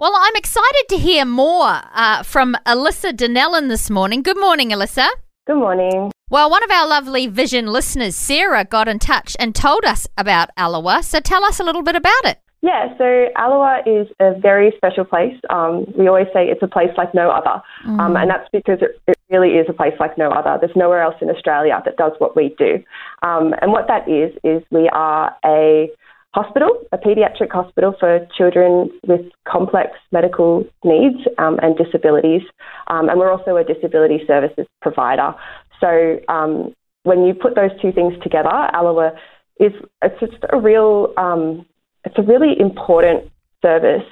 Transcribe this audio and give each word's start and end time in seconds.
Well, 0.00 0.12
I'm 0.14 0.36
excited 0.36 0.84
to 0.90 0.96
hear 0.96 1.24
more 1.24 1.80
uh, 1.92 2.22
from 2.22 2.56
Alyssa 2.64 3.12
Donnellan 3.12 3.68
this 3.68 3.90
morning. 3.90 4.22
Good 4.22 4.38
morning, 4.38 4.70
Alyssa. 4.70 5.08
Good 5.44 5.56
morning. 5.56 6.12
Well, 6.30 6.48
one 6.48 6.62
of 6.62 6.70
our 6.70 6.86
lovely 6.86 7.26
Vision 7.26 7.66
listeners, 7.66 8.14
Sarah, 8.14 8.64
got 8.64 8.86
in 8.86 9.00
touch 9.00 9.36
and 9.40 9.56
told 9.56 9.84
us 9.84 10.06
about 10.16 10.50
Allowah. 10.56 11.02
So 11.02 11.18
tell 11.18 11.42
us 11.42 11.58
a 11.58 11.64
little 11.64 11.82
bit 11.82 11.96
about 11.96 12.24
it. 12.26 12.38
Yeah, 12.62 12.96
so 12.96 13.26
Allowah 13.34 13.80
is 13.86 14.06
a 14.20 14.38
very 14.38 14.72
special 14.76 15.04
place. 15.04 15.34
Um, 15.50 15.84
we 15.98 16.06
always 16.06 16.28
say 16.32 16.46
it's 16.46 16.62
a 16.62 16.68
place 16.68 16.90
like 16.96 17.12
no 17.12 17.30
other, 17.30 17.60
mm. 17.84 17.98
um, 17.98 18.16
and 18.16 18.30
that's 18.30 18.48
because 18.52 18.78
it, 18.80 19.00
it, 19.08 19.18
really 19.30 19.58
is 19.58 19.66
a 19.68 19.72
place 19.72 19.92
like 20.00 20.16
no 20.16 20.30
other. 20.30 20.56
There's 20.60 20.74
nowhere 20.74 21.02
else 21.02 21.16
in 21.20 21.28
Australia 21.28 21.82
that 21.84 21.96
does 21.96 22.12
what 22.18 22.34
we 22.34 22.54
do. 22.56 22.82
Um, 23.22 23.52
and 23.60 23.72
what 23.72 23.86
that 23.88 24.08
is, 24.08 24.32
is 24.42 24.62
we 24.70 24.88
are 24.90 25.36
a 25.44 25.90
hospital, 26.34 26.68
a 26.92 26.98
paediatric 26.98 27.50
hospital 27.50 27.94
for 27.98 28.26
children 28.36 28.90
with 29.06 29.22
complex 29.46 29.92
medical 30.12 30.64
needs 30.84 31.16
um, 31.38 31.58
and 31.62 31.76
disabilities. 31.76 32.42
Um, 32.88 33.08
and 33.08 33.18
we're 33.18 33.32
also 33.32 33.56
a 33.56 33.64
disability 33.64 34.20
services 34.26 34.66
provider. 34.82 35.34
So 35.80 36.20
um, 36.28 36.74
when 37.04 37.24
you 37.24 37.34
put 37.34 37.54
those 37.54 37.70
two 37.80 37.92
things 37.92 38.14
together, 38.22 38.48
Allowah 38.48 39.12
is 39.58 39.72
it's 40.02 40.20
just 40.20 40.44
a 40.52 40.60
real 40.60 41.12
um, 41.16 41.64
it's 42.04 42.18
a 42.18 42.22
really 42.22 42.58
important 42.60 43.30
service 43.62 44.04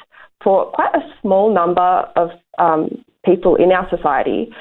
for 0.43 0.71
quite 0.73 0.95
a 0.95 1.01
small 1.21 1.53
number 1.53 2.09
of 2.17 2.31
um, 2.59 3.05
people 3.25 3.57
in 3.57 3.73
our 3.73 3.89
society. 3.91 4.53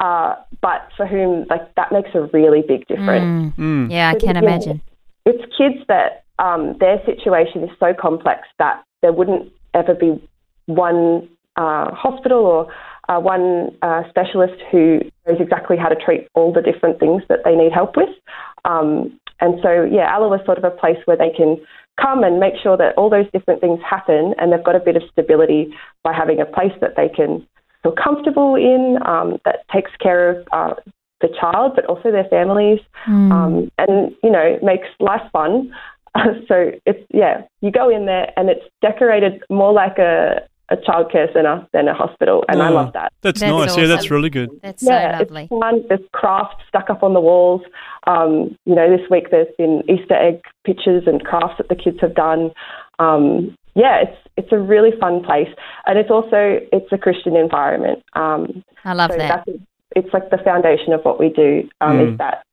Uh, 0.00 0.34
but 0.60 0.88
for 0.96 1.06
whom 1.06 1.46
like 1.48 1.72
that 1.76 1.92
makes 1.92 2.10
a 2.14 2.22
really 2.32 2.62
big 2.66 2.86
difference. 2.88 3.54
Mm. 3.56 3.56
Mm. 3.56 3.90
Yeah, 3.92 4.10
I 4.10 4.18
can 4.18 4.36
imagine. 4.36 4.80
It's 5.24 5.42
kids 5.56 5.86
that 5.88 6.23
um, 6.38 6.76
their 6.80 7.02
situation 7.04 7.62
is 7.64 7.70
so 7.78 7.94
complex 7.98 8.48
that 8.58 8.82
there 9.02 9.12
wouldn't 9.12 9.52
ever 9.74 9.94
be 9.94 10.20
one 10.66 11.28
uh, 11.56 11.94
hospital 11.94 12.44
or 12.46 12.72
uh, 13.08 13.20
one 13.20 13.76
uh, 13.82 14.02
specialist 14.08 14.60
who 14.70 15.00
knows 15.26 15.40
exactly 15.40 15.76
how 15.76 15.88
to 15.88 15.96
treat 15.96 16.26
all 16.34 16.52
the 16.52 16.62
different 16.62 16.98
things 16.98 17.22
that 17.28 17.40
they 17.44 17.54
need 17.54 17.72
help 17.72 17.96
with. 17.96 18.08
Um, 18.64 19.18
and 19.40 19.60
so, 19.62 19.84
yeah, 19.84 20.10
Allawa 20.10 20.40
is 20.40 20.46
sort 20.46 20.58
of 20.58 20.64
a 20.64 20.70
place 20.70 20.96
where 21.04 21.16
they 21.16 21.30
can 21.30 21.58
come 22.00 22.24
and 22.24 22.40
make 22.40 22.54
sure 22.62 22.76
that 22.76 22.96
all 22.96 23.10
those 23.10 23.30
different 23.32 23.60
things 23.60 23.78
happen 23.88 24.34
and 24.38 24.52
they've 24.52 24.64
got 24.64 24.74
a 24.74 24.80
bit 24.80 24.96
of 24.96 25.02
stability 25.12 25.72
by 26.02 26.12
having 26.12 26.40
a 26.40 26.46
place 26.46 26.72
that 26.80 26.96
they 26.96 27.08
can 27.08 27.46
feel 27.82 27.92
comfortable 27.92 28.54
in, 28.56 28.98
um, 29.06 29.38
that 29.44 29.68
takes 29.72 29.90
care 30.00 30.30
of 30.30 30.46
uh, 30.52 30.74
the 31.20 31.28
child, 31.40 31.72
but 31.76 31.84
also 31.86 32.10
their 32.10 32.24
families, 32.24 32.80
mm. 33.06 33.30
um, 33.30 33.70
and, 33.78 34.14
you 34.22 34.30
know, 34.30 34.58
makes 34.62 34.88
life 34.98 35.22
fun. 35.32 35.72
so 36.48 36.70
it's, 36.86 37.04
yeah, 37.12 37.42
you 37.60 37.70
go 37.70 37.88
in 37.88 38.06
there 38.06 38.32
and 38.36 38.48
it's 38.48 38.64
decorated 38.80 39.42
more 39.50 39.72
like 39.72 39.98
a, 39.98 40.46
a 40.70 40.76
childcare 40.76 41.32
centre 41.32 41.66
than 41.72 41.88
a 41.88 41.94
hospital, 41.94 42.44
and 42.48 42.60
oh, 42.60 42.64
I 42.64 42.68
love 42.70 42.92
that. 42.94 43.12
That's, 43.20 43.40
that's 43.40 43.50
nice. 43.50 43.70
Awesome. 43.70 43.82
Yeah, 43.82 43.88
that's 43.88 44.10
really 44.10 44.30
good. 44.30 44.50
That's 44.62 44.82
yeah, 44.82 45.18
so 45.18 45.24
lovely. 45.24 45.42
It's 45.42 45.50
fun. 45.50 45.84
There's 45.88 46.08
crafts 46.12 46.56
stuck 46.68 46.88
up 46.88 47.02
on 47.02 47.12
the 47.12 47.20
walls. 47.20 47.60
Um, 48.06 48.56
you 48.64 48.74
know, 48.74 48.96
this 48.96 49.06
week 49.10 49.30
there's 49.30 49.52
been 49.58 49.82
Easter 49.88 50.14
egg 50.14 50.40
pictures 50.64 51.04
and 51.06 51.22
crafts 51.22 51.58
that 51.58 51.68
the 51.68 51.74
kids 51.74 51.98
have 52.00 52.14
done. 52.14 52.50
Um, 52.98 53.56
yeah, 53.74 54.02
it's 54.02 54.16
it's 54.36 54.52
a 54.52 54.58
really 54.58 54.92
fun 54.98 55.22
place, 55.22 55.48
and 55.86 55.98
it's 55.98 56.10
also 56.10 56.60
it's 56.72 56.90
a 56.92 56.98
Christian 56.98 57.36
environment. 57.36 58.02
Um, 58.14 58.64
I 58.84 58.94
love 58.94 59.10
so 59.10 59.18
that. 59.18 59.46
it's 59.94 60.12
like 60.14 60.30
the 60.30 60.38
foundation 60.38 60.92
of 60.92 61.02
what 61.02 61.20
we 61.20 61.28
do. 61.28 61.68
Um, 61.80 61.98
mm. 61.98 62.12
Is 62.12 62.18
that? 62.18 62.44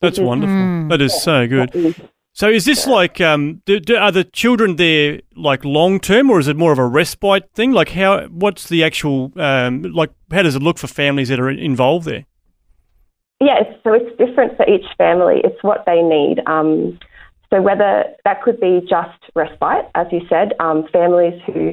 That's 0.00 0.18
wonderful. 0.18 0.54
Mm. 0.54 0.88
That 0.90 1.00
is 1.00 1.12
yeah, 1.14 1.20
so 1.20 1.48
good. 1.48 2.10
So 2.36 2.48
is 2.48 2.64
this 2.64 2.88
like 2.88 3.20
um, 3.20 3.62
do, 3.64 3.78
do, 3.78 3.94
are 3.94 4.10
the 4.10 4.24
children 4.24 4.74
there 4.74 5.20
like 5.36 5.64
long 5.64 6.00
term 6.00 6.30
or 6.30 6.40
is 6.40 6.48
it 6.48 6.56
more 6.56 6.72
of 6.72 6.80
a 6.80 6.86
respite 6.86 7.48
thing? 7.54 7.70
Like 7.70 7.90
how 7.90 8.26
what's 8.26 8.68
the 8.68 8.82
actual 8.82 9.30
um, 9.36 9.82
like 9.82 10.10
how 10.32 10.42
does 10.42 10.56
it 10.56 10.62
look 10.62 10.76
for 10.76 10.88
families 10.88 11.28
that 11.28 11.38
are 11.38 11.48
involved 11.48 12.06
there? 12.06 12.26
Yes, 13.40 13.66
so 13.84 13.92
it's 13.92 14.10
different 14.18 14.56
for 14.56 14.68
each 14.68 14.86
family. 14.98 15.42
It's 15.44 15.62
what 15.62 15.84
they 15.86 16.02
need. 16.02 16.40
Um, 16.46 16.98
so 17.50 17.62
whether 17.62 18.02
that 18.24 18.42
could 18.42 18.58
be 18.58 18.80
just 18.80 19.18
respite, 19.36 19.88
as 19.94 20.08
you 20.10 20.22
said, 20.28 20.54
um, 20.58 20.88
families 20.92 21.40
who 21.46 21.72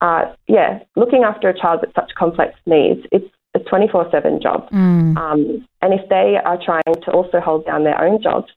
are 0.00 0.34
yeah 0.46 0.78
looking 0.96 1.24
after 1.24 1.50
a 1.50 1.58
child 1.58 1.82
with 1.82 1.94
such 1.94 2.10
complex 2.16 2.54
needs. 2.64 3.06
It's 3.12 3.28
a 3.60 3.70
24/7 3.70 4.42
job, 4.42 4.68
mm. 4.70 5.16
Um, 5.16 5.66
and 5.82 5.92
if 5.94 6.08
they 6.08 6.38
are 6.44 6.58
trying 6.64 6.94
to 7.04 7.10
also 7.10 7.40
hold 7.40 7.66
down 7.66 7.84
their 7.84 8.00
own 8.00 8.22
jobs 8.22 8.50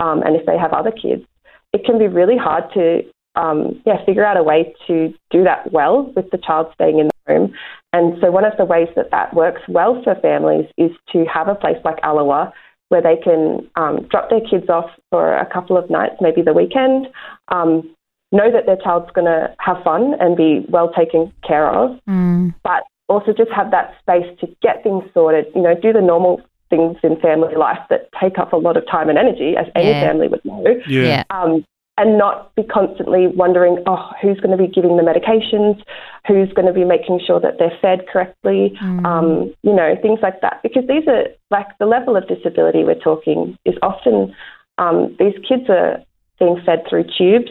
um, 0.00 0.22
and 0.22 0.36
if 0.36 0.44
they 0.46 0.58
have 0.58 0.72
other 0.72 0.90
kids, 0.90 1.24
it 1.72 1.84
can 1.84 1.98
be 1.98 2.06
really 2.06 2.36
hard 2.36 2.64
to 2.74 3.02
um, 3.36 3.80
yeah 3.86 4.04
figure 4.04 4.24
out 4.24 4.36
a 4.36 4.42
way 4.42 4.74
to 4.86 5.14
do 5.30 5.44
that 5.44 5.72
well 5.72 6.12
with 6.16 6.30
the 6.30 6.38
child 6.38 6.66
staying 6.74 6.98
in 6.98 7.08
the 7.08 7.32
room. 7.32 7.52
And 7.92 8.18
so 8.20 8.30
one 8.30 8.44
of 8.44 8.56
the 8.58 8.64
ways 8.64 8.88
that 8.96 9.10
that 9.10 9.34
works 9.34 9.62
well 9.68 10.02
for 10.02 10.14
families 10.16 10.66
is 10.76 10.90
to 11.12 11.24
have 11.24 11.48
a 11.48 11.54
place 11.54 11.78
like 11.84 11.98
Allowah 12.02 12.52
where 12.88 13.02
they 13.02 13.16
can 13.22 13.68
um, 13.76 14.06
drop 14.10 14.30
their 14.30 14.40
kids 14.40 14.68
off 14.68 14.90
for 15.10 15.36
a 15.36 15.46
couple 15.46 15.76
of 15.76 15.90
nights, 15.90 16.16
maybe 16.20 16.40
the 16.42 16.54
weekend, 16.54 17.06
um, 17.48 17.94
know 18.32 18.50
that 18.50 18.66
their 18.66 18.76
child's 18.76 19.10
going 19.12 19.26
to 19.26 19.54
have 19.58 19.76
fun 19.82 20.14
and 20.20 20.36
be 20.36 20.64
well 20.68 20.90
taken 20.92 21.32
care 21.46 21.70
of, 21.70 21.98
mm. 22.08 22.54
but 22.62 22.84
also 23.08 23.32
just 23.32 23.50
have 23.50 23.70
that 23.70 23.94
space 24.00 24.26
to 24.40 24.46
get 24.62 24.82
things 24.82 25.04
sorted, 25.12 25.46
you 25.54 25.62
know, 25.62 25.74
do 25.74 25.92
the 25.92 26.00
normal 26.00 26.40
things 26.70 26.96
in 27.02 27.18
family 27.20 27.56
life 27.56 27.78
that 27.90 28.08
take 28.20 28.38
up 28.38 28.52
a 28.52 28.56
lot 28.56 28.76
of 28.76 28.86
time 28.86 29.08
and 29.08 29.18
energy, 29.18 29.54
as 29.56 29.66
any 29.74 29.88
yeah. 29.88 30.06
family 30.06 30.28
would 30.28 30.44
know. 30.44 30.64
Yeah. 30.86 31.24
Um, 31.30 31.64
and 31.96 32.16
not 32.16 32.54
be 32.54 32.62
constantly 32.62 33.26
wondering, 33.26 33.82
oh, 33.86 34.10
who's 34.22 34.38
going 34.38 34.56
to 34.56 34.62
be 34.62 34.70
giving 34.72 34.96
the 34.96 35.02
medications, 35.02 35.82
who's 36.28 36.52
going 36.52 36.66
to 36.66 36.72
be 36.72 36.84
making 36.84 37.20
sure 37.26 37.40
that 37.40 37.58
they're 37.58 37.76
fed 37.82 38.06
correctly, 38.06 38.78
mm. 38.80 39.04
um, 39.04 39.52
you 39.62 39.74
know, 39.74 39.96
things 40.00 40.20
like 40.22 40.40
that. 40.40 40.60
Because 40.62 40.86
these 40.86 41.08
are 41.08 41.24
like 41.50 41.66
the 41.78 41.86
level 41.86 42.16
of 42.16 42.28
disability 42.28 42.84
we're 42.84 42.94
talking 42.94 43.58
is 43.64 43.74
often 43.82 44.32
um, 44.78 45.16
these 45.18 45.34
kids 45.46 45.68
are 45.68 46.00
being 46.38 46.62
fed 46.64 46.84
through 46.88 47.04
tubes. 47.18 47.50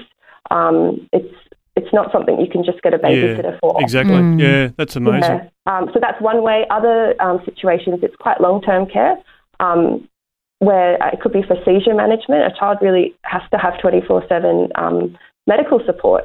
Um, 0.49 1.09
it's 1.11 1.35
it's 1.77 1.93
not 1.93 2.11
something 2.11 2.41
you 2.41 2.49
can 2.49 2.65
just 2.65 2.81
get 2.81 2.93
a 2.93 2.97
babysitter 2.97 3.53
yeah, 3.53 3.59
for. 3.61 3.79
Exactly. 3.79 4.15
Mm. 4.15 4.41
Yeah, 4.41 4.71
that's 4.77 4.95
amazing. 4.95 5.21
Yeah. 5.21 5.49
Um, 5.67 5.89
so 5.93 5.99
that's 6.01 6.19
one 6.19 6.41
way. 6.41 6.65
Other 6.71 7.13
um, 7.21 7.39
situations, 7.45 7.99
it's 8.01 8.15
quite 8.15 8.41
long 8.41 8.61
term 8.61 8.87
care, 8.87 9.15
um, 9.59 10.09
where 10.57 10.95
it 11.13 11.21
could 11.21 11.33
be 11.33 11.43
for 11.43 11.55
seizure 11.63 11.93
management. 11.93 12.51
A 12.51 12.59
child 12.59 12.79
really 12.81 13.15
has 13.21 13.43
to 13.51 13.57
have 13.57 13.79
24 13.79 14.25
7 14.27 14.69
um, 14.75 15.15
medical 15.45 15.79
support. 15.85 16.23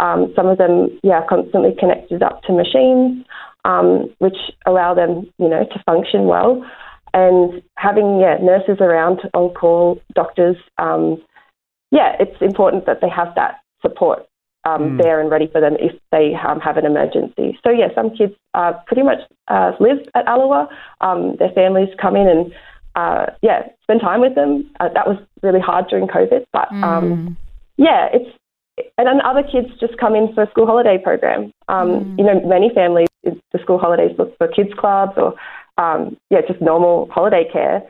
Um, 0.00 0.32
some 0.34 0.48
of 0.48 0.58
them, 0.58 0.98
yeah, 1.02 1.20
are 1.20 1.28
constantly 1.28 1.76
connected 1.78 2.22
up 2.22 2.42
to 2.44 2.52
machines, 2.52 3.24
um, 3.64 4.12
which 4.18 4.36
allow 4.66 4.94
them, 4.94 5.30
you 5.38 5.48
know, 5.48 5.64
to 5.64 5.82
function 5.84 6.24
well. 6.24 6.64
And 7.12 7.62
having, 7.76 8.18
yeah, 8.18 8.38
nurses 8.42 8.78
around 8.80 9.20
on 9.34 9.54
call, 9.54 10.00
doctors, 10.14 10.56
yeah, 11.92 12.16
it's 12.18 12.36
important 12.40 12.86
that 12.86 13.00
they 13.00 13.08
have 13.08 13.32
that 13.36 13.60
support 13.80 14.26
um, 14.64 14.82
mm. 14.82 15.02
there 15.02 15.20
and 15.20 15.30
ready 15.30 15.48
for 15.50 15.60
them 15.60 15.76
if 15.78 15.92
they 16.10 16.34
um, 16.34 16.60
have 16.60 16.76
an 16.76 16.86
emergency. 16.86 17.58
So 17.64 17.70
yeah, 17.70 17.88
some 17.94 18.10
kids 18.10 18.34
uh, 18.54 18.72
pretty 18.86 19.02
much 19.02 19.18
uh, 19.48 19.72
live 19.80 19.98
at 20.14 20.26
Allowah. 20.26 20.68
Um, 21.00 21.36
their 21.38 21.50
families 21.50 21.88
come 22.00 22.16
in 22.16 22.28
and 22.28 22.52
uh, 22.96 23.26
yeah, 23.42 23.68
spend 23.82 24.00
time 24.00 24.20
with 24.20 24.34
them. 24.34 24.70
Uh, 24.80 24.88
that 24.94 25.06
was 25.06 25.18
really 25.42 25.60
hard 25.60 25.88
during 25.88 26.06
COVID, 26.06 26.44
but 26.52 26.68
mm. 26.70 27.36
yeah, 27.76 28.08
it's 28.12 28.30
and 28.98 29.06
then 29.06 29.20
other 29.24 29.42
kids 29.42 29.68
just 29.78 29.96
come 29.98 30.16
in 30.16 30.34
for 30.34 30.42
a 30.42 30.50
school 30.50 30.66
holiday 30.66 30.98
program. 30.98 31.52
Um, 31.68 31.88
mm. 31.88 32.18
You 32.18 32.24
know, 32.24 32.40
many 32.44 32.70
families 32.74 33.08
the 33.24 33.58
school 33.62 33.78
holidays 33.78 34.14
look 34.18 34.36
for 34.36 34.48
kids 34.48 34.70
clubs 34.78 35.12
or 35.16 35.34
um, 35.76 36.16
yeah, 36.30 36.40
just 36.46 36.60
normal 36.60 37.08
holiday 37.10 37.48
care. 37.52 37.82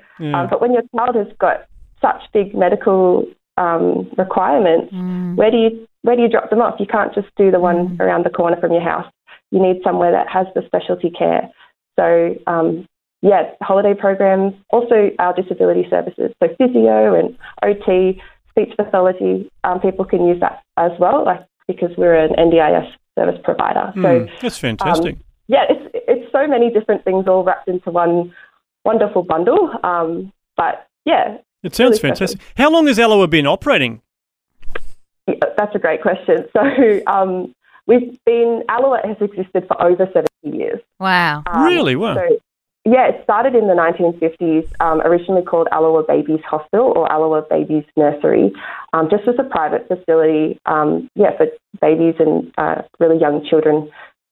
But 0.48 0.60
when 0.60 0.72
your 0.72 0.82
child 0.94 1.16
has 1.16 1.26
got 1.38 1.66
such 2.00 2.22
big 2.32 2.54
medical 2.54 3.26
um, 3.56 4.10
requirements, 4.16 4.92
mm. 4.92 5.36
where 5.36 5.50
do 5.50 5.56
you 5.56 5.88
where 6.04 6.16
do 6.16 6.22
you 6.22 6.28
drop 6.28 6.50
them 6.50 6.60
off? 6.60 6.78
You 6.78 6.86
can't 6.86 7.14
just 7.14 7.28
do 7.36 7.50
the 7.50 7.58
one 7.58 7.96
mm. 7.96 8.00
around 8.00 8.26
the 8.26 8.30
corner 8.30 8.60
from 8.60 8.72
your 8.72 8.82
house. 8.82 9.10
You 9.50 9.60
need 9.60 9.80
somewhere 9.82 10.12
that 10.12 10.28
has 10.28 10.46
the 10.54 10.62
specialty 10.66 11.10
care. 11.10 11.50
So 11.98 12.34
um, 12.46 12.86
yeah, 13.22 13.52
holiday 13.62 13.94
programs, 13.98 14.52
also 14.68 15.10
our 15.18 15.34
disability 15.34 15.86
services, 15.88 16.30
so 16.42 16.48
physio 16.58 17.14
and 17.14 17.38
OT, 17.62 18.20
speech 18.50 18.76
pathology, 18.76 19.50
um, 19.64 19.80
people 19.80 20.04
can 20.04 20.26
use 20.26 20.38
that 20.40 20.62
as 20.76 20.90
well, 21.00 21.24
like 21.24 21.40
because 21.66 21.88
we're 21.96 22.14
an 22.14 22.34
NDIS 22.38 22.86
service 23.18 23.40
provider. 23.42 23.92
Mm, 23.96 24.28
so 24.28 24.32
that's 24.42 24.58
fantastic. 24.58 25.14
Um, 25.14 25.22
yeah, 25.46 25.64
it's 25.70 25.90
it's 26.06 26.32
so 26.32 26.46
many 26.46 26.70
different 26.70 27.02
things 27.04 27.24
all 27.26 27.44
wrapped 27.44 27.66
into 27.66 27.90
one 27.90 28.34
wonderful 28.84 29.22
bundle. 29.22 29.70
Um, 29.82 30.30
but 30.58 30.86
yeah, 31.06 31.38
it 31.62 31.74
sounds 31.74 32.02
really 32.02 32.14
fantastic. 32.14 32.42
How 32.58 32.70
long 32.70 32.88
has 32.88 32.98
Allowah 32.98 33.28
been 33.28 33.46
operating? 33.46 34.02
Yeah, 35.26 35.34
that's 35.56 35.74
a 35.74 35.78
great 35.78 36.02
question. 36.02 36.46
So 36.52 37.00
um, 37.06 37.54
we've 37.86 38.18
been 38.24 38.62
Allowah 38.68 39.06
has 39.06 39.16
existed 39.20 39.66
for 39.66 39.80
over 39.82 40.06
seventy 40.12 40.58
years. 40.58 40.80
Wow! 41.00 41.42
Um, 41.46 41.64
really? 41.64 41.96
Wow. 41.96 42.14
So, 42.14 42.38
yeah, 42.86 43.08
it 43.08 43.22
started 43.24 43.54
in 43.54 43.66
the 43.66 43.72
1950s, 43.72 44.70
um, 44.80 45.00
originally 45.00 45.42
called 45.42 45.68
Allowah 45.72 46.02
Babies 46.06 46.42
Hospital 46.46 46.92
or 46.94 47.10
Allowah 47.10 47.46
Babies 47.48 47.84
Nursery, 47.96 48.52
um, 48.92 49.08
just 49.10 49.26
as 49.26 49.36
a 49.38 49.42
private 49.42 49.88
facility, 49.88 50.58
um, 50.66 51.08
yeah, 51.14 51.34
for 51.38 51.46
babies 51.80 52.16
and 52.18 52.52
uh, 52.58 52.82
really 53.00 53.18
young 53.18 53.42
children 53.48 53.90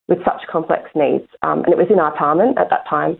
with 0.09 0.19
such 0.23 0.43
complex 0.51 0.91
needs. 0.95 1.27
Um, 1.43 1.65
and 1.65 1.73
it 1.73 1.79
was 1.79 1.87
in 1.89 1.97
Artarmon 1.97 2.59
at 2.59 2.69
that 2.69 2.87
time. 2.89 3.17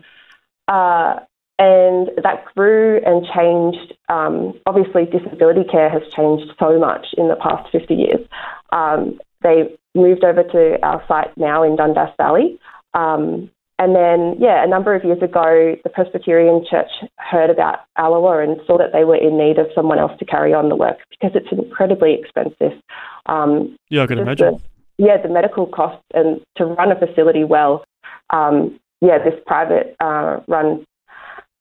Uh, 0.67 1.21
and 1.59 2.09
that 2.23 2.45
grew 2.55 2.99
and 3.05 3.25
changed. 3.33 3.93
Um, 4.09 4.59
obviously, 4.65 5.05
disability 5.05 5.63
care 5.63 5.89
has 5.89 6.01
changed 6.13 6.51
so 6.59 6.79
much 6.79 7.07
in 7.17 7.27
the 7.27 7.35
past 7.35 7.71
50 7.71 7.93
years. 7.93 8.27
Um, 8.71 9.19
they 9.41 9.75
moved 9.95 10.23
over 10.23 10.43
to 10.43 10.79
our 10.83 11.03
site 11.07 11.37
now 11.37 11.63
in 11.63 11.75
Dundas 11.75 12.09
Valley. 12.17 12.59
Um, 12.93 13.51
and 13.79 13.95
then, 13.95 14.35
yeah, 14.39 14.63
a 14.63 14.67
number 14.67 14.95
of 14.95 15.03
years 15.03 15.21
ago, 15.21 15.75
the 15.83 15.89
Presbyterian 15.89 16.63
Church 16.69 16.89
heard 17.17 17.49
about 17.49 17.79
Allowah 17.97 18.43
and 18.43 18.61
saw 18.65 18.77
that 18.77 18.93
they 18.93 19.03
were 19.03 19.15
in 19.15 19.37
need 19.37 19.57
of 19.57 19.67
someone 19.75 19.99
else 19.99 20.11
to 20.19 20.25
carry 20.25 20.53
on 20.53 20.69
the 20.69 20.75
work 20.75 20.97
because 21.09 21.31
it's 21.35 21.51
incredibly 21.51 22.13
expensive. 22.13 22.79
Um, 23.25 23.75
yeah, 23.89 24.03
I 24.03 24.07
can 24.07 24.19
imagine. 24.19 24.61
The, 24.97 25.05
yeah, 25.05 25.21
the 25.21 25.29
medical 25.29 25.65
costs 25.65 26.05
and 26.13 26.39
to 26.57 26.65
run 26.65 26.91
a 26.91 26.95
facility 26.95 27.43
well. 27.43 27.83
Um, 28.29 28.79
yeah, 29.01 29.17
this 29.17 29.39
private 29.45 29.95
uh, 29.99 30.39
run 30.47 30.85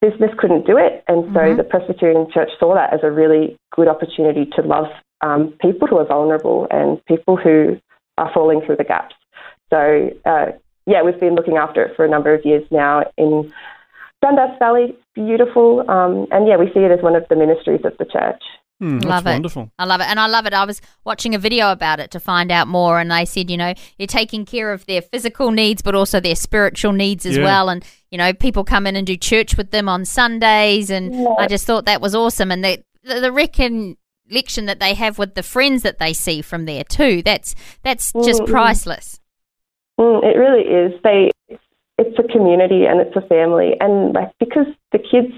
business 0.03 0.31
couldn't 0.37 0.67
do 0.67 0.77
it. 0.77 1.05
And 1.09 1.25
so 1.33 1.41
mm-hmm. 1.41 1.57
the 1.57 1.65
Presbyterian 1.65 2.27
Church 2.35 2.51
saw 2.59 2.75
that 2.75 2.93
as 2.93 3.01
a 3.03 3.11
really 3.11 3.57
good 3.75 3.89
opportunity 3.89 4.45
to 4.57 4.63
love 4.63 4.87
um, 5.23 5.55
people 5.63 5.87
who 5.87 5.97
are 5.97 6.07
vulnerable 6.07 6.67
and 6.71 7.03
people 7.07 7.37
who 7.37 7.81
are 8.19 8.31
falling 8.35 8.61
through 8.67 8.77
the 8.77 8.85
gaps. 8.85 9.15
So, 9.71 10.11
uh, 10.27 10.47
yeah, 10.87 11.03
we've 11.03 11.19
been 11.19 11.37
looking 11.37 11.57
after 11.57 11.85
it 11.85 11.97
for 11.97 12.05
a 12.05 12.11
number 12.11 12.35
of 12.35 12.45
years 12.45 12.65
now 12.71 13.05
in 13.17 13.53
Dundas 14.21 14.59
Valley. 14.59 14.97
Beautiful. 15.15 15.89
Um, 15.89 16.27
and 16.33 16.49
yeah, 16.49 16.57
we 16.57 16.67
see 16.75 16.81
it 16.81 16.91
as 16.91 17.03
one 17.03 17.15
of 17.15 17.25
the 17.31 17.37
ministries 17.37 17.85
of 17.85 17.97
the 17.99 18.05
church. 18.05 18.43
Mm, 18.83 19.05
love 19.05 19.29
it. 19.29 19.31
Wonderful. 19.31 19.71
I 19.79 19.85
love 19.85 20.01
it. 20.01 20.09
And 20.09 20.19
I 20.19 20.27
love 20.27 20.45
it. 20.45 20.53
I 20.53 20.65
was 20.65 20.81
watching 21.05 21.37
a 21.37 21.39
video 21.39 21.71
about 21.71 22.01
it 22.01 22.11
to 22.11 22.19
find 22.19 22.51
out 22.51 22.67
more, 22.67 22.99
and 22.99 23.13
they 23.13 23.25
said, 23.25 23.49
you 23.49 23.57
know, 23.57 23.75
you're 23.97 24.09
taking 24.09 24.45
care 24.45 24.73
of 24.73 24.85
their 24.87 25.01
physical 25.01 25.53
needs, 25.53 25.83
but 25.83 25.95
also 25.95 26.19
their 26.19 26.35
spiritual 26.35 26.93
needs 26.93 27.25
as 27.25 27.37
yeah. 27.37 27.45
well. 27.45 27.69
And, 27.69 27.85
you 28.11 28.19
know, 28.19 28.33
people 28.33 28.65
come 28.65 28.89
in 28.89 28.97
and 28.97 29.07
do 29.07 29.17
church 29.17 29.57
with 29.57 29.71
them 29.71 29.89
on 29.89 30.05
Sundays. 30.05 30.91
And 30.91 31.15
yeah. 31.15 31.29
I 31.39 31.47
just 31.47 31.65
thought 31.65 31.85
that 31.85 32.01
was 32.01 32.17
awesome. 32.17 32.51
And 32.51 32.65
the, 32.65 32.83
the, 33.05 33.21
the 33.21 33.31
recollection 33.31 34.67
that 34.67 34.81
they 34.81 34.95
have 34.95 35.17
with 35.17 35.37
the 35.37 35.45
friends 35.45 35.83
that 35.83 36.01
they 36.01 36.13
see 36.13 36.43
from 36.43 36.65
there, 36.65 36.83
too, 36.83 37.23
that's, 37.23 37.55
that's 37.85 38.13
just 38.25 38.43
mm 38.43 38.49
priceless. 38.49 39.21
Mm, 40.01 40.25
it 40.25 40.37
really 40.37 40.63
is. 40.63 41.01
They, 41.05 41.31
it's 41.99 42.19
a 42.19 42.33
community 42.33 42.87
and 42.87 43.01
it's 43.01 43.15
a 43.15 43.23
family. 43.29 43.77
And, 43.79 44.13
like, 44.13 44.33
because 44.41 44.67
the 44.91 44.99
kids, 44.99 45.33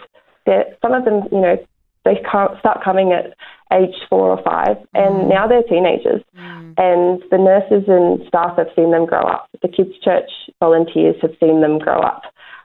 some 0.81 0.95
of 0.95 1.05
them, 1.05 1.25
you 1.31 1.43
know, 1.43 1.57
they 2.05 2.21
start 2.21 2.85
coming 2.85 3.13
at 3.13 3.37
age 3.73 3.95
four 4.09 4.31
or 4.31 4.43
five, 4.43 4.77
and 4.93 5.15
mm. 5.15 5.29
now 5.29 5.47
they're 5.47 5.63
teenagers. 5.63 6.23
Mm. 6.37 6.75
And 6.77 7.23
the 7.31 7.39
nurses 7.39 7.89
and 7.89 8.27
staff 8.29 8.57
have 8.59 8.69
seen 8.77 8.91
them 8.91 9.07
grow 9.07 9.23
up. 9.23 9.49
The 9.63 9.69
kids' 9.69 9.99
church 10.03 10.31
volunteers 10.61 11.17
have 11.23 11.33
seen 11.41 11.61
them 11.61 11.79
grow 11.79 12.01
up. 12.01 12.23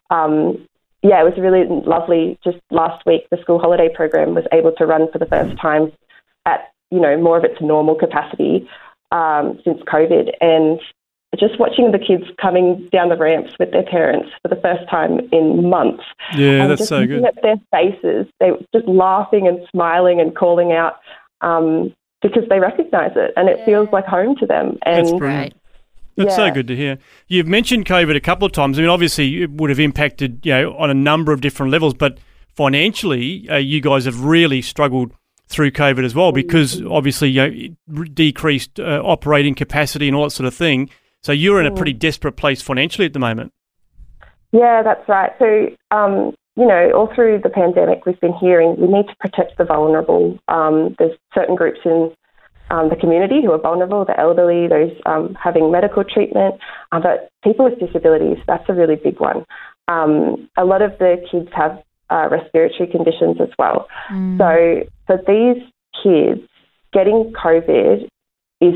Um, 0.10 0.68
yeah, 1.02 1.22
it 1.22 1.24
was 1.24 1.38
really 1.38 1.66
lovely. 1.86 2.38
Just 2.44 2.58
last 2.72 3.06
week, 3.06 3.28
the 3.32 3.38
school 3.42 3.60
holiday 3.60 3.90
program 3.94 4.36
was 4.36 4.44
able 4.52 4.74
to 4.74 4.86
run 4.86 5.10
for 5.12 5.20
the 5.20 5.26
first 5.26 5.58
time 5.62 5.94
at 6.46 6.72
you 6.92 7.00
know 7.00 7.18
more 7.18 7.38
of 7.38 7.46
its 7.46 7.62
normal 7.62 7.96
capacity 7.96 8.68
um, 9.12 9.60
since 9.64 9.80
COVID, 9.84 10.32
and 10.42 10.80
just 11.38 11.60
watching 11.60 11.92
the 11.92 12.00
kids 12.00 12.24
coming 12.42 12.90
down 12.92 13.10
the 13.10 13.18
ramps 13.18 13.54
with 13.60 13.72
their 13.72 13.84
parents 13.84 14.30
for 14.42 14.48
the 14.48 14.60
first 14.62 14.90
time 14.90 15.20
in 15.32 15.70
months. 15.70 16.04
Yeah, 16.36 16.68
that's 16.68 16.88
so 16.88 17.06
good. 17.06 17.24
At 17.24 17.42
their 17.42 17.58
faces, 17.72 18.28
they 18.40 18.52
were 18.52 18.60
just 18.74 18.88
laughing 18.88 19.48
and 19.48 19.60
smiling 19.72 20.20
and 20.20 20.36
calling 20.36 20.72
out 20.72 20.96
um, 21.42 21.94
because 22.22 22.44
they 22.50 22.60
recognise 22.60 23.12
it 23.16 23.32
and 23.36 23.48
it 23.48 23.60
yeah. 23.60 23.66
feels 23.66 23.90
like 23.92 24.06
home 24.06 24.36
to 24.38 24.46
them. 24.46 24.78
And 24.86 25.06
that's 25.06 25.18
brilliant. 25.18 25.54
That's 26.16 26.32
yeah. 26.32 26.48
so 26.48 26.52
good 26.52 26.68
to 26.68 26.76
hear. 26.76 26.98
You've 27.28 27.48
mentioned 27.48 27.86
COVID 27.86 28.16
a 28.16 28.20
couple 28.20 28.46
of 28.46 28.52
times. 28.52 28.78
I 28.78 28.82
mean, 28.82 28.90
obviously, 28.90 29.44
it 29.44 29.52
would 29.52 29.70
have 29.70 29.80
impacted 29.80 30.46
you 30.46 30.52
know 30.52 30.76
on 30.78 30.90
a 30.90 30.94
number 30.94 31.32
of 31.32 31.42
different 31.42 31.72
levels, 31.72 31.94
but 31.94 32.18
financially, 32.56 33.48
uh, 33.50 33.56
you 33.56 33.80
guys 33.80 34.04
have 34.06 34.26
really 34.26 34.62
struggled 34.62 35.14
through 35.48 35.72
COVID 35.72 36.04
as 36.04 36.14
well 36.14 36.32
because 36.32 36.82
obviously 36.84 37.30
you 37.30 37.76
know, 37.88 38.04
decreased 38.04 38.80
uh, 38.80 39.02
operating 39.04 39.56
capacity 39.56 40.08
and 40.08 40.16
all 40.16 40.26
that 40.26 40.32
sort 40.32 40.46
of 40.46 40.54
thing. 40.54 40.90
So 41.24 41.32
you're 41.32 41.60
in 41.60 41.66
a 41.66 41.76
pretty 41.76 41.94
mm. 41.94 42.00
desperate 42.00 42.34
place 42.34 42.62
financially 42.62 43.06
at 43.06 43.14
the 43.14 43.20
moment. 43.20 43.52
Yeah, 44.52 44.82
that's 44.84 45.08
right. 45.08 45.32
So, 45.38 45.70
um, 45.96 46.34
you 46.56 46.66
know, 46.66 46.92
all 46.96 47.14
through 47.14 47.42
the 47.44 47.50
pandemic, 47.50 48.06
we've 48.06 48.20
been 48.20 48.34
hearing 48.34 48.76
we 48.80 48.88
need 48.88 49.08
to 49.08 49.16
protect 49.20 49.58
the 49.58 49.66
vulnerable. 49.66 50.40
Um, 50.48 50.96
there's 50.98 51.18
certain 51.34 51.56
groups 51.56 51.80
in 51.86 52.12
um, 52.72 52.90
the 52.90 52.96
community 52.96 53.42
who 53.44 53.52
are 53.52 53.60
vulnerable, 53.60 54.06
the 54.06 54.20
elderly, 54.20 54.68
those 54.68 54.92
um, 55.06 55.36
having 55.42 55.72
medical 55.72 56.04
treatment, 56.04 56.56
uh, 56.92 57.00
but 57.00 57.30
people 57.44 57.66
with 57.66 57.80
disabilities, 57.80 58.38
that's 58.48 58.68
a 58.70 58.74
really 58.74 58.96
big 58.96 59.20
one. 59.20 59.46
Um, 59.88 60.50
a 60.58 60.66
lot 60.66 60.82
of 60.82 60.92
the 61.00 61.18
kids 61.32 61.50
have 61.56 61.82
uh, 62.10 62.28
respiratory 62.30 62.90
conditions 62.90 63.38
as 63.42 63.50
well. 63.58 63.88
Mm. 64.12 64.38
So 64.38 64.90
for 65.08 65.18
these 65.28 65.64
kids, 66.04 66.48
getting 66.94 67.34
COVID 67.34 68.08
is 68.62 68.74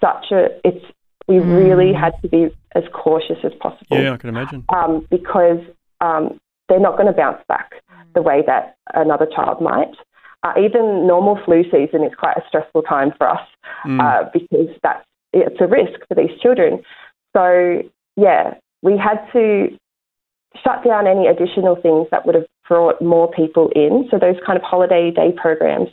such 0.00 0.32
a, 0.32 0.48
it's 0.64 0.84
we 1.30 1.36
mm. 1.36 1.56
really 1.56 1.92
had 1.92 2.20
to 2.22 2.28
be 2.28 2.48
as 2.74 2.82
cautious 2.92 3.38
as 3.44 3.52
possible. 3.60 3.96
Yeah, 4.02 4.14
I 4.14 4.16
can 4.16 4.28
imagine. 4.28 4.64
Um, 4.68 5.06
because 5.10 5.60
um, 6.00 6.40
they're 6.68 6.80
not 6.80 6.96
going 6.96 7.06
to 7.06 7.12
bounce 7.12 7.42
back 7.48 7.70
mm. 7.72 8.12
the 8.14 8.22
way 8.22 8.42
that 8.46 8.76
another 8.94 9.26
child 9.26 9.62
might. 9.62 9.94
Uh, 10.42 10.54
even 10.58 11.06
normal 11.06 11.38
flu 11.44 11.62
season 11.64 12.02
is 12.02 12.12
quite 12.18 12.36
a 12.36 12.42
stressful 12.48 12.82
time 12.82 13.12
for 13.16 13.28
us 13.28 13.46
mm. 13.86 14.00
uh, 14.00 14.28
because 14.32 14.74
that's 14.82 15.04
it's 15.32 15.60
a 15.60 15.66
risk 15.66 16.00
for 16.08 16.16
these 16.16 16.36
children. 16.42 16.82
So 17.36 17.82
yeah, 18.16 18.54
we 18.82 18.98
had 18.98 19.24
to 19.32 19.68
shut 20.64 20.82
down 20.84 21.06
any 21.06 21.28
additional 21.28 21.76
things 21.76 22.08
that 22.10 22.26
would 22.26 22.34
have 22.34 22.46
brought 22.68 23.00
more 23.00 23.30
people 23.30 23.70
in. 23.76 24.08
So 24.10 24.18
those 24.18 24.36
kind 24.44 24.56
of 24.56 24.64
holiday 24.64 25.12
day 25.12 25.32
programs 25.40 25.90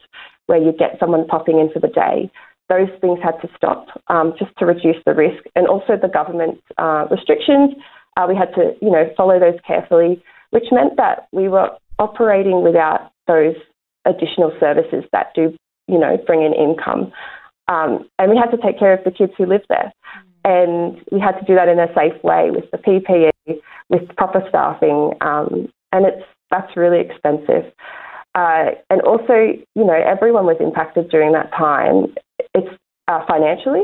where 0.48 0.58
you 0.58 0.72
get 0.72 0.98
someone 1.00 1.28
popping 1.28 1.60
in 1.60 1.70
for 1.72 1.80
the 1.80 1.90
day 1.90 2.32
those 2.70 2.90
things 3.02 3.20
had 3.24 3.40
to 3.42 3.50
stop 3.56 3.88
um, 4.08 4.34
just 4.38 4.52
to 4.58 4.66
reduce 4.66 4.98
the 5.06 5.14
risk. 5.14 5.44
And 5.56 5.68
also 5.68 5.98
the 6.02 6.10
government 6.10 6.62
uh, 6.78 7.06
restrictions, 7.10 7.76
uh, 8.18 8.26
we 8.28 8.36
had 8.36 8.54
to, 8.56 8.74
you 8.82 8.92
know, 8.92 9.10
follow 9.16 9.40
those 9.40 9.60
carefully, 9.66 10.22
which 10.52 10.66
meant 10.72 10.98
that 10.98 11.28
we 11.32 11.48
were 11.48 11.70
operating 12.00 12.64
without 12.64 13.12
those 13.28 13.56
additional 14.06 14.52
services 14.60 15.04
that 15.12 15.34
do, 15.36 15.56
you 15.88 16.00
know, 16.00 16.18
bring 16.26 16.44
in 16.44 16.54
income. 16.54 17.12
Um, 17.68 18.10
and 18.20 18.32
we 18.32 18.38
had 18.38 18.52
to 18.52 18.58
take 18.58 18.80
care 18.80 18.94
of 18.94 19.04
the 19.04 19.12
kids 19.12 19.34
who 19.38 19.46
live 19.46 19.64
there. 19.70 19.94
And 20.46 21.02
we 21.12 21.20
had 21.20 21.38
to 21.40 21.46
do 21.46 21.56
that 21.56 21.68
in 21.68 21.80
a 21.80 21.88
safe 21.94 22.22
way 22.24 22.52
with 22.52 22.72
the 22.72 22.78
PPE, 22.78 23.60
with 23.90 24.16
proper 24.16 24.42
staffing. 24.48 25.12
Um, 25.22 25.68
and 25.92 26.06
it's 26.06 26.24
that's 26.50 26.78
really 26.78 27.02
expensive. 27.02 27.72
Uh, 28.36 28.72
and 28.90 29.02
also, 29.02 29.58
you 29.76 29.84
know, 29.84 30.00
everyone 30.06 30.46
was 30.46 30.58
impacted 30.60 31.10
during 31.10 31.34
that 31.34 31.52
time 31.52 32.14
uh, 33.08 33.26
financially. 33.26 33.84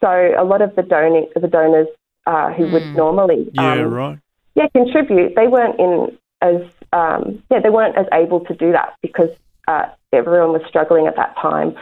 So 0.00 0.08
a 0.38 0.44
lot 0.44 0.62
of 0.62 0.74
the 0.76 0.82
donor, 0.82 1.22
the 1.40 1.48
donors 1.48 1.88
uh, 2.26 2.52
who 2.52 2.66
mm. 2.66 2.72
would 2.72 2.82
hmm. 2.82 2.96
normally 2.96 3.50
yeah 3.54 3.72
um, 3.72 3.92
right 3.92 4.18
yeah 4.54 4.68
contribute 4.74 5.34
they 5.34 5.48
weren't 5.48 5.78
in 5.80 6.16
as 6.40 6.62
um, 6.92 7.42
yeah 7.50 7.60
they 7.60 7.70
weren't 7.70 7.96
as 7.96 8.06
able 8.12 8.40
to 8.40 8.54
do 8.54 8.72
that 8.72 8.94
because 9.02 9.30
uh, 9.68 9.86
everyone 10.12 10.52
was 10.52 10.62
struggling 10.68 11.06
at 11.06 11.16
that 11.16 11.34
time. 11.40 11.74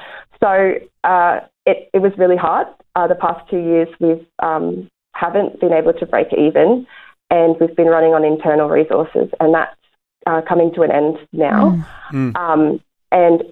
So 0.42 0.75
uh, 1.04 1.40
it, 1.66 1.90
it 1.92 1.99
was 1.99 2.12
really 2.16 2.37
hard. 2.37 2.66
Uh, 2.94 3.06
the 3.06 3.14
past 3.14 3.49
two 3.50 3.58
years 3.58 3.88
we've 4.00 4.26
um, 4.42 4.88
haven't 5.14 5.60
been 5.60 5.72
able 5.72 5.92
to 5.94 6.06
break 6.06 6.28
even, 6.32 6.87
and 7.30 7.56
we've 7.60 7.76
been 7.76 7.87
running 7.87 8.14
on 8.14 8.25
internal 8.25 8.68
resources, 8.68 9.30
and 9.40 9.54
that's 9.54 9.76
uh, 10.26 10.40
coming 10.49 10.72
to 10.75 10.82
an 10.82 10.90
end 10.90 11.18
now. 11.32 11.87
Mm. 12.12 12.37
Um, 12.37 12.80
and 13.12 13.42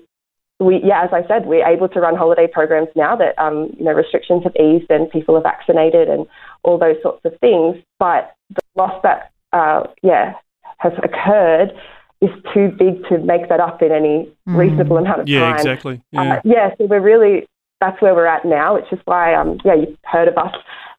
we, 0.60 0.80
yeah, 0.84 1.04
as 1.04 1.10
I 1.12 1.26
said, 1.28 1.46
we're 1.46 1.66
able 1.66 1.88
to 1.88 2.00
run 2.00 2.16
holiday 2.16 2.48
programs 2.52 2.88
now 2.96 3.14
that 3.16 3.38
um, 3.38 3.70
you 3.78 3.84
know 3.84 3.92
restrictions 3.92 4.42
have 4.44 4.56
eased 4.56 4.90
and 4.90 5.10
people 5.10 5.36
are 5.36 5.42
vaccinated 5.42 6.08
and 6.08 6.26
all 6.64 6.78
those 6.78 6.96
sorts 7.02 7.24
of 7.24 7.38
things. 7.40 7.76
But 7.98 8.34
the 8.50 8.62
loss 8.76 9.00
that 9.02 9.30
uh, 9.52 9.84
yeah 10.02 10.34
has 10.78 10.92
occurred 11.02 11.72
is 12.20 12.30
too 12.52 12.72
big 12.76 13.04
to 13.08 13.18
make 13.18 13.48
that 13.48 13.60
up 13.60 13.80
in 13.82 13.92
any 13.92 14.28
mm. 14.48 14.56
reasonable 14.56 14.96
amount 14.96 15.20
of 15.20 15.28
yeah, 15.28 15.40
time. 15.40 15.54
Exactly. 15.54 16.02
Yeah, 16.10 16.34
uh, 16.34 16.40
yeah. 16.44 16.70
So 16.76 16.86
we're 16.86 17.00
really 17.00 17.46
that's 17.80 18.00
where 18.02 18.14
we're 18.14 18.26
at 18.26 18.44
now, 18.44 18.74
which 18.74 18.92
is 18.92 18.98
why, 19.04 19.34
um, 19.34 19.58
yeah, 19.64 19.74
you've 19.74 19.96
heard 20.04 20.28
of 20.28 20.36
us. 20.36 20.54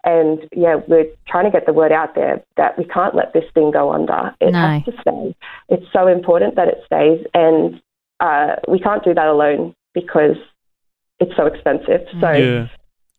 And 0.06 0.40
yeah, 0.56 0.78
we're 0.88 1.08
trying 1.28 1.44
to 1.44 1.52
get 1.52 1.66
the 1.66 1.74
word 1.74 1.92
out 1.92 2.16
there 2.16 2.42
that 2.56 2.78
we 2.78 2.86
can't 2.86 3.16
let 3.16 3.34
this 3.34 3.44
thing 3.54 3.72
go 3.72 3.92
under. 3.92 4.34
It 4.40 4.54
no. 4.54 4.60
has 4.60 4.86
to 4.86 4.92
stay. 5.02 5.36
It's 5.68 5.86
so 5.92 6.08
important 6.08 6.56
that 6.56 6.70
it 6.70 6.78
stays. 6.86 7.26
And 7.34 7.82
uh, 8.20 8.56
we 8.68 8.80
can't 8.80 9.04
do 9.04 9.14
that 9.14 9.28
alone 9.28 9.76
because 9.94 10.36
it's 11.20 11.36
so 11.36 11.46
expensive. 11.46 12.02
So, 12.20 12.32
yeah. 12.32 12.68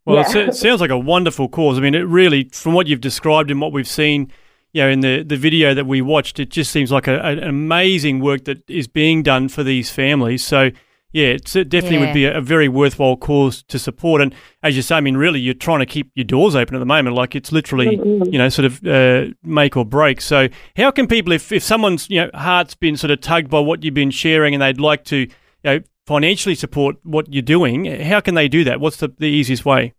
Well, 0.04 0.16
yeah. 0.16 0.48
it 0.48 0.54
sounds 0.54 0.80
like 0.80 0.90
a 0.90 0.98
wonderful 0.98 1.48
cause. 1.48 1.78
I 1.78 1.80
mean, 1.80 1.94
it 1.94 2.00
really, 2.00 2.44
from 2.52 2.72
what 2.72 2.86
you've 2.86 3.00
described 3.00 3.50
and 3.50 3.60
what 3.60 3.72
we've 3.72 3.88
seen, 3.88 4.32
you 4.72 4.82
know, 4.82 4.88
in 4.88 5.00
the, 5.00 5.22
the 5.22 5.36
video 5.36 5.74
that 5.74 5.86
we 5.86 6.00
watched, 6.00 6.40
it 6.40 6.50
just 6.50 6.70
seems 6.70 6.90
like 6.90 7.06
a, 7.06 7.16
a, 7.16 7.32
an 7.32 7.42
amazing 7.42 8.20
work 8.20 8.44
that 8.44 8.68
is 8.68 8.88
being 8.88 9.22
done 9.22 9.48
for 9.48 9.62
these 9.62 9.90
families. 9.90 10.44
So, 10.44 10.70
yeah, 11.12 11.28
it 11.28 11.44
definitely 11.44 11.98
yeah. 11.98 12.04
would 12.04 12.14
be 12.14 12.24
a, 12.24 12.38
a, 12.38 12.40
very 12.40 12.68
worthwhile 12.68 13.16
cause 13.16 13.62
to 13.64 13.78
support. 13.78 14.20
And 14.20 14.34
as 14.62 14.76
you 14.76 14.82
say, 14.82 14.96
I 14.96 15.00
mean, 15.00 15.16
really, 15.16 15.40
you're 15.40 15.54
trying 15.54 15.80
to 15.80 15.86
keep 15.86 16.12
your 16.14 16.24
doors 16.24 16.54
open 16.54 16.76
at 16.76 16.78
the 16.78 16.86
moment. 16.86 17.16
Like 17.16 17.34
it's 17.34 17.50
literally, 17.50 17.96
you 17.96 18.38
know, 18.38 18.48
sort 18.48 18.66
of 18.66 18.86
uh, 18.86 19.32
make 19.42 19.76
or 19.76 19.84
break. 19.84 20.20
So, 20.20 20.48
how 20.76 20.90
can 20.92 21.08
people, 21.08 21.32
if, 21.32 21.50
if 21.50 21.64
someone's 21.64 22.08
you 22.08 22.20
know 22.20 22.30
heart's 22.34 22.74
been 22.74 22.96
sort 22.96 23.10
of 23.10 23.20
tugged 23.20 23.50
by 23.50 23.58
what 23.60 23.82
you've 23.82 23.94
been 23.94 24.12
sharing, 24.12 24.54
and 24.54 24.62
they'd 24.62 24.80
like 24.80 25.04
to, 25.06 25.16
you 25.16 25.28
know, 25.64 25.80
financially 26.06 26.54
support 26.54 26.96
what 27.02 27.32
you're 27.32 27.42
doing, 27.42 27.86
how 28.02 28.20
can 28.20 28.34
they 28.34 28.48
do 28.48 28.64
that? 28.64 28.80
What's 28.80 28.98
the, 28.98 29.08
the 29.18 29.26
easiest 29.26 29.64
way? 29.64 29.94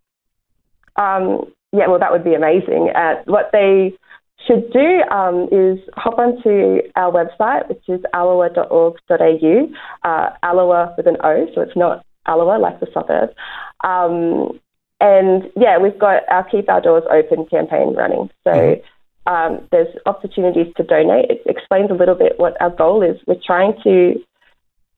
Um, 0.95 1.51
yeah, 1.73 1.87
well, 1.87 1.99
that 1.99 2.11
would 2.11 2.23
be 2.23 2.33
amazing. 2.33 2.89
Uh, 2.95 3.21
what 3.25 3.49
they 3.51 3.93
should 4.47 4.71
do 4.71 5.01
um, 5.11 5.47
is 5.51 5.79
hop 5.95 6.17
onto 6.17 6.81
our 6.95 7.11
website, 7.11 7.67
which 7.69 7.83
is 7.87 8.01
allowah.org.au, 8.13 9.67
uh, 10.03 10.89
with 10.97 11.07
an 11.07 11.17
O, 11.23 11.47
so 11.53 11.61
it's 11.61 11.75
not 11.75 12.05
Alloa 12.27 12.59
like 12.59 12.79
the 12.79 12.87
suburb. 12.93 13.29
Um, 13.83 14.59
and 14.99 15.43
yeah, 15.55 15.77
we've 15.79 15.97
got 15.97 16.23
our 16.29 16.43
Keep 16.49 16.69
Our 16.69 16.81
Doors 16.81 17.03
Open 17.11 17.45
campaign 17.47 17.95
running. 17.95 18.29
So 18.43 18.51
mm-hmm. 18.51 19.33
um, 19.33 19.67
there's 19.71 19.93
opportunities 20.05 20.71
to 20.77 20.83
donate. 20.83 21.29
It 21.29 21.41
explains 21.45 21.89
a 21.89 21.95
little 21.95 22.15
bit 22.15 22.33
what 22.37 22.59
our 22.61 22.69
goal 22.69 23.01
is. 23.01 23.17
We're 23.25 23.41
trying 23.43 23.73
to, 23.83 24.13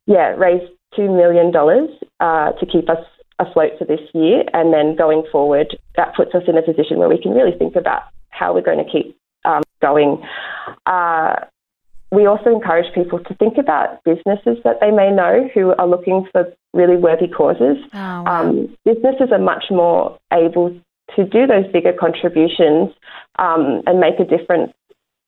yeah, 0.06 0.36
raise 0.36 0.62
$2 0.98 1.08
million 1.16 1.56
uh, 2.20 2.52
to 2.52 2.66
keep 2.66 2.90
us 2.90 3.04
afloat 3.40 3.72
for 3.80 3.86
this 3.86 4.02
year. 4.14 4.44
And 4.54 4.74
then 4.74 4.96
going 4.98 5.24
forward, 5.32 5.78
that 5.96 6.16
puts 6.16 6.36
us 6.36 6.44
in 6.48 6.58
a 6.58 6.62
position 6.62 6.98
where 6.98 7.10
we 7.10 7.22
can 7.22 7.32
really 7.32 7.58
think 7.58 7.76
about 7.76 8.04
how 8.30 8.54
we're 8.54 8.62
going 8.62 8.84
to 8.84 8.92
keep 8.92 9.18
um, 9.46 9.64
going. 9.82 10.22
Uh, 10.86 11.36
we 12.12 12.28
also 12.28 12.52
encourage 12.52 12.94
people 12.94 13.20
to 13.20 13.34
think 13.36 13.58
about 13.58 14.04
businesses 14.04 14.58
that 14.64 14.78
they 14.80 14.92
may 14.92 15.10
know 15.10 15.50
who 15.54 15.74
are 15.74 15.88
looking 15.88 16.28
for 16.32 16.46
really 16.74 16.96
worthy 16.96 17.28
causes. 17.28 17.78
Oh, 17.94 17.98
wow. 17.98 18.26
um, 18.26 18.78
businesses 18.86 19.30
are 19.32 19.40
much 19.40 19.66
more 19.72 20.18
able 20.32 20.80
to 21.16 21.24
do 21.26 21.48
those 21.48 21.66
bigger 21.72 21.94
contributions 21.94 22.92
um, 23.40 23.82
and 23.86 24.00
make 24.00 24.20
a 24.20 24.26
difference 24.26 24.72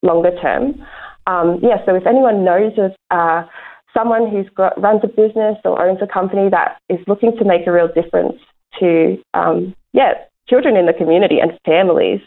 longer 0.03 0.31
term. 0.41 0.85
Um, 1.27 1.59
yeah, 1.61 1.83
so 1.85 1.95
if 1.95 2.05
anyone 2.05 2.45
knows 2.45 2.73
of 2.77 2.91
uh, 3.09 3.47
someone 3.95 4.29
who's 4.29 4.47
got 4.55 4.79
runs 4.79 5.01
a 5.03 5.07
business 5.07 5.57
or 5.65 5.81
owns 5.81 5.99
a 6.01 6.07
company 6.07 6.49
that 6.49 6.77
is 6.89 6.99
looking 7.07 7.35
to 7.37 7.45
make 7.45 7.65
a 7.65 7.71
real 7.71 7.87
difference 7.87 8.35
to 8.79 9.17
um, 9.33 9.73
yeah 9.93 10.13
children 10.47 10.77
in 10.77 10.85
the 10.85 10.93
community 10.93 11.39
and 11.39 11.57
families, 11.65 12.21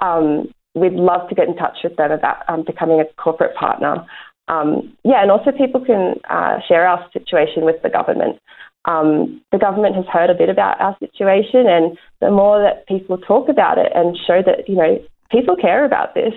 um, 0.00 0.52
we'd 0.74 0.92
love 0.92 1.28
to 1.28 1.34
get 1.34 1.48
in 1.48 1.56
touch 1.56 1.78
with 1.82 1.96
them 1.96 2.12
about 2.12 2.48
um, 2.48 2.64
becoming 2.64 3.00
a 3.00 3.04
corporate 3.22 3.54
partner. 3.56 4.04
Um, 4.48 4.96
yeah, 5.04 5.22
and 5.22 5.30
also 5.30 5.52
people 5.52 5.84
can 5.84 6.14
uh, 6.28 6.58
share 6.66 6.86
our 6.86 7.08
situation 7.12 7.64
with 7.64 7.80
the 7.82 7.90
government. 7.90 8.38
Um, 8.84 9.42
the 9.52 9.58
government 9.58 9.94
has 9.96 10.06
heard 10.06 10.30
a 10.30 10.34
bit 10.34 10.48
about 10.48 10.80
our 10.80 10.96
situation, 10.98 11.66
and 11.66 11.98
the 12.20 12.30
more 12.30 12.60
that 12.60 12.86
people 12.86 13.18
talk 13.18 13.48
about 13.48 13.78
it 13.78 13.92
and 13.94 14.16
show 14.26 14.42
that 14.44 14.68
you 14.68 14.76
know 14.76 14.98
people 15.30 15.54
care 15.54 15.84
about 15.84 16.14
this, 16.14 16.32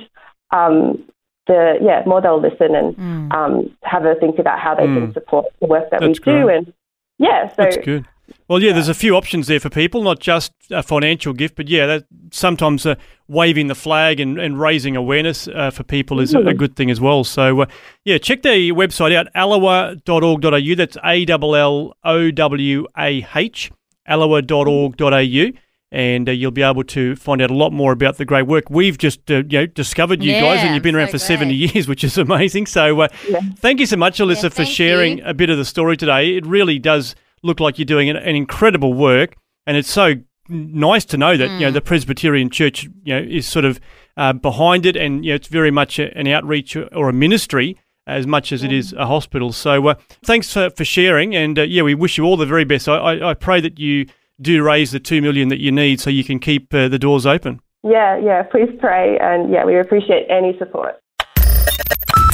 um, 0.52 1.04
the 1.48 1.76
yeah 1.82 2.04
more 2.06 2.22
they'll 2.22 2.42
listen 2.42 2.76
and 2.76 2.96
mm. 2.96 3.34
Um, 3.34 3.76
have 3.84 4.06
a 4.06 4.16
think 4.16 4.38
about 4.40 4.60
how 4.60 4.76
they 4.76 4.84
mm. 4.84 5.06
can 5.06 5.14
support 5.14 5.46
the 5.60 5.68
work 5.68 5.90
that 5.90 6.02
That's 6.02 6.20
we 6.20 6.24
great. 6.24 6.42
do. 6.42 6.50
And 6.50 6.74
yeah, 7.18 7.50
so 7.50 7.56
That's 7.58 7.78
good. 7.78 8.06
Well, 8.48 8.62
yeah, 8.62 8.74
there's 8.74 8.90
a 8.90 8.94
few 8.94 9.16
options 9.16 9.48
there 9.48 9.60
for 9.60 9.70
people, 9.70 10.04
not 10.04 10.20
just 10.20 10.52
a 10.70 10.84
financial 10.84 11.34
gift, 11.34 11.56
but 11.56 11.68
yeah, 11.68 11.86
that, 11.88 12.06
sometimes 12.32 12.86
uh, 12.86 12.96
waving 13.28 13.68
the 13.68 13.76
flag 13.76 14.20
and, 14.20 14.38
and 14.40 14.60
raising 14.60 14.96
awareness 14.96 15.48
uh, 15.48 15.72
for 15.72 15.84
people 15.84 16.20
is 16.20 16.34
a, 16.34 16.40
a, 16.40 16.54
good 16.54 16.76
thing 16.76 16.92
as 16.92 17.00
well. 17.00 17.24
So, 17.24 17.62
uh, 17.62 17.66
yeah, 18.04 18.18
check 18.18 18.42
the 18.42 18.72
website 18.72 19.16
out, 19.16 19.28
allowah.org.au. 19.34 20.76
That's 20.76 20.98
A 21.06 21.26
L 21.28 21.56
L 21.56 21.94
O 22.04 22.32
W 22.32 22.88
A 22.98 23.26
H, 23.36 23.72
allowah.org.au. 24.10 25.60
And 25.92 26.28
uh, 26.28 26.32
you'll 26.32 26.50
be 26.50 26.64
able 26.64 26.84
to 26.86 27.16
find 27.16 27.40
out 27.40 27.52
a 27.52 27.54
lot 27.54 27.72
more 27.72 27.92
about 27.92 28.18
the 28.18 28.26
great 28.26 28.48
work. 28.48 28.64
We've 28.70 28.98
just 28.98 29.30
uh, 29.30 29.44
you 29.48 29.60
know 29.60 29.66
discovered 29.68 30.24
you 30.24 30.32
yeah, 30.32 30.42
guys, 30.42 30.64
and 30.64 30.74
you've 30.74 30.84
been 30.84 30.96
around 30.96 31.08
for 31.08 31.20
great. 31.20 31.22
70 31.22 31.54
years, 31.54 31.88
which 31.88 32.04
is 32.04 32.18
amazing. 32.18 32.66
So, 32.66 33.02
uh, 33.02 33.08
yeah. 33.30 33.42
thank 33.58 33.80
you 33.80 33.86
so 33.86 33.98
much, 33.98 34.18
Alyssa, 34.18 34.44
yeah, 34.44 34.50
for 34.50 34.66
sharing 34.66 35.20
you. 35.20 35.24
a 35.26 35.36
bit 35.36 35.52
of 35.52 35.58
the 35.58 35.66
story 35.66 35.96
today. 35.96 36.36
It 36.36 36.48
really 36.48 36.80
does 36.80 37.16
look 37.44 37.60
like 37.60 37.78
you're 37.78 37.86
doing 37.86 38.10
an, 38.10 38.16
an 38.16 38.36
incredible 38.36 38.94
work, 38.94 39.36
and 39.68 39.78
it's 39.78 39.92
so 39.92 40.16
nice 40.50 41.06
to 41.06 41.18
know 41.18 41.38
that 41.38 41.50
mm. 41.50 41.54
you 41.54 41.66
know 41.66 41.72
mm. 41.72 41.76
the 41.76 41.82
Presbyterian 41.82 42.50
Church 42.50 42.84
you 43.04 43.14
know 43.14 43.20
is 43.20 43.48
sort 43.48 43.66
of 43.66 43.80
uh, 44.18 44.34
behind 44.34 44.86
it, 44.86 44.96
and 44.96 45.24
you 45.24 45.32
know 45.32 45.36
it's 45.36 45.48
very 45.48 45.72
much 45.72 46.00
a, 46.00 46.16
an 46.18 46.28
outreach 46.28 46.76
or 46.76 47.10
a 47.10 47.14
ministry 47.14 47.78
as 48.06 48.28
much 48.28 48.52
as 48.52 48.64
it 48.64 48.72
is 48.72 48.94
a 48.94 49.06
hospital. 49.06 49.54
So 49.54 49.88
uh, 49.88 49.96
thanks 50.24 50.52
for, 50.52 50.70
for 50.72 50.84
sharing, 50.84 51.36
and 51.36 51.58
uh, 51.58 51.64
yeah, 51.64 51.84
we 51.84 51.96
wish 51.96 52.18
you 52.18 52.26
all 52.26 52.38
the 52.38 52.46
very 52.46 52.66
best. 52.66 52.88
I, 52.88 52.98
I, 52.98 53.30
I, 53.30 53.34
pray 53.34 53.62
that 53.62 53.80
you 53.80 54.08
do 54.42 54.64
raise 54.64 54.92
the 54.92 55.00
two 55.00 55.22
million 55.22 55.48
that 55.50 55.60
you 55.60 55.72
need 55.72 56.02
so 56.02 56.10
you 56.10 56.24
can 56.24 56.40
keep 56.40 56.74
uh, 56.74 56.88
the 56.88 57.00
doors 57.00 57.26
open. 57.26 57.62
Yeah, 57.84 58.18
yeah. 58.18 58.44
Please 58.44 58.70
pray, 58.80 59.18
and 59.20 59.52
yeah, 59.52 59.66
we 59.66 59.78
appreciate 59.78 60.28
any 60.30 60.58
support. 60.58 61.03